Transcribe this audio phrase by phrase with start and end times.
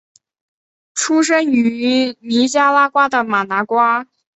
[0.95, 4.07] 出生于尼加拉瓜的马拿瓜。